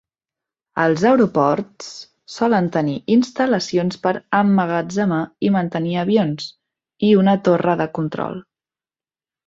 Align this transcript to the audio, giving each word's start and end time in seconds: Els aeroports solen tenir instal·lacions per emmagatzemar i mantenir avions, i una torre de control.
Els 0.83 1.03
aeroports 1.09 1.89
solen 2.37 2.71
tenir 2.79 2.97
instal·lacions 3.17 4.01
per 4.07 4.15
emmagatzemar 4.41 5.23
i 5.51 5.55
mantenir 5.59 5.97
avions, 6.09 6.53
i 7.13 7.17
una 7.25 7.41
torre 7.51 7.81
de 7.85 7.93
control. 8.01 8.47